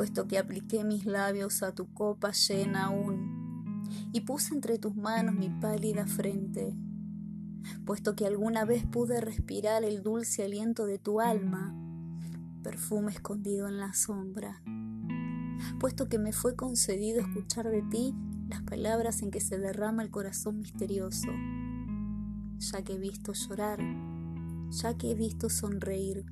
[0.00, 3.84] puesto que apliqué mis labios a tu copa llena aún
[4.14, 6.74] y puse entre tus manos mi pálida frente,
[7.84, 11.76] puesto que alguna vez pude respirar el dulce aliento de tu alma,
[12.62, 14.62] perfume escondido en la sombra,
[15.78, 18.14] puesto que me fue concedido escuchar de ti
[18.48, 21.28] las palabras en que se derrama el corazón misterioso,
[22.56, 23.80] ya que he visto llorar,
[24.70, 26.24] ya que he visto sonreír,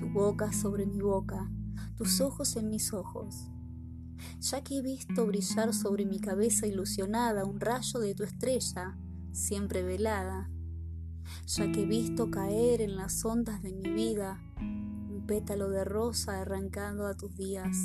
[0.00, 1.48] tu boca sobre mi boca,
[1.96, 3.50] tus ojos en mis ojos,
[4.40, 8.96] ya que he visto brillar sobre mi cabeza ilusionada un rayo de tu estrella,
[9.32, 10.50] siempre velada,
[11.46, 16.40] ya que he visto caer en las ondas de mi vida un pétalo de rosa
[16.40, 17.76] arrancando a tus días.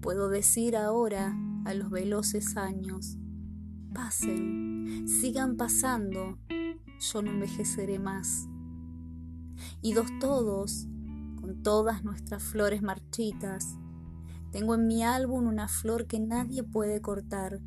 [0.00, 3.18] Puedo decir ahora a los veloces años,
[3.92, 6.38] pasen, sigan pasando,
[7.00, 8.48] yo no envejeceré más.
[9.82, 10.86] Y dos todos,
[11.56, 13.78] todas nuestras flores marchitas,
[14.50, 17.60] tengo en mi álbum una flor que nadie puede cortar.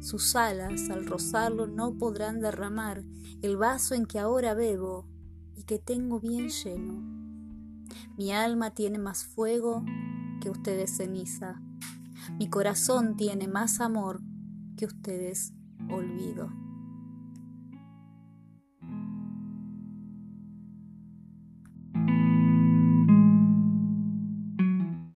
[0.00, 3.02] Sus alas al rozarlo no podrán derramar
[3.42, 5.06] el vaso en que ahora bebo
[5.54, 6.94] y que tengo bien lleno.
[8.16, 9.84] Mi alma tiene más fuego
[10.40, 11.60] que ustedes ceniza.
[12.38, 14.20] Mi corazón tiene más amor
[14.76, 15.52] que ustedes
[15.90, 16.65] olvido.